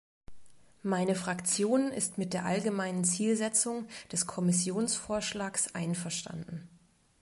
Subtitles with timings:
[0.81, 6.67] Meine Fraktion ist mit der allgemeinen Zielsetzung des Kommissionsvorschlags einverstanden.